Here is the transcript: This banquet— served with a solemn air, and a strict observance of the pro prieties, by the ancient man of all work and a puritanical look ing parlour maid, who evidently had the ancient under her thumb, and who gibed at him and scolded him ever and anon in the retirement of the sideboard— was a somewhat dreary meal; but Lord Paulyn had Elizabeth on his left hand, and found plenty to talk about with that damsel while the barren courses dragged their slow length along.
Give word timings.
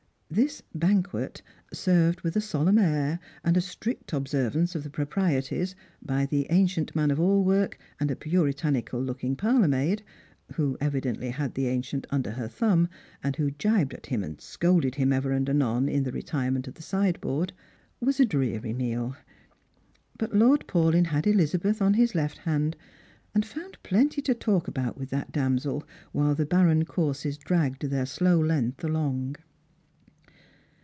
This 0.33 0.63
banquet— 0.73 1.41
served 1.73 2.21
with 2.21 2.37
a 2.37 2.39
solemn 2.39 2.77
air, 2.77 3.19
and 3.43 3.57
a 3.57 3.59
strict 3.59 4.13
observance 4.13 4.75
of 4.75 4.83
the 4.85 4.89
pro 4.89 5.05
prieties, 5.05 5.75
by 6.01 6.25
the 6.25 6.47
ancient 6.49 6.95
man 6.95 7.11
of 7.11 7.19
all 7.19 7.43
work 7.43 7.77
and 7.99 8.09
a 8.09 8.15
puritanical 8.15 9.01
look 9.01 9.25
ing 9.25 9.35
parlour 9.35 9.67
maid, 9.67 10.03
who 10.53 10.77
evidently 10.79 11.31
had 11.31 11.53
the 11.55 11.67
ancient 11.67 12.07
under 12.11 12.31
her 12.31 12.47
thumb, 12.47 12.87
and 13.21 13.35
who 13.35 13.51
gibed 13.51 13.93
at 13.93 14.05
him 14.05 14.23
and 14.23 14.39
scolded 14.39 14.95
him 14.95 15.11
ever 15.11 15.33
and 15.33 15.49
anon 15.49 15.89
in 15.89 16.03
the 16.03 16.13
retirement 16.13 16.65
of 16.65 16.75
the 16.75 16.81
sideboard— 16.81 17.51
was 17.99 18.15
a 18.15 18.17
somewhat 18.19 18.29
dreary 18.31 18.71
meal; 18.71 19.17
but 20.17 20.33
Lord 20.33 20.65
Paulyn 20.65 21.07
had 21.07 21.27
Elizabeth 21.27 21.81
on 21.81 21.95
his 21.95 22.15
left 22.15 22.37
hand, 22.37 22.77
and 23.35 23.45
found 23.45 23.77
plenty 23.83 24.21
to 24.21 24.33
talk 24.33 24.69
about 24.69 24.97
with 24.97 25.09
that 25.09 25.33
damsel 25.33 25.85
while 26.13 26.35
the 26.35 26.45
barren 26.45 26.85
courses 26.85 27.37
dragged 27.37 27.81
their 27.81 28.05
slow 28.05 28.39
length 28.39 28.81
along. 28.81 29.35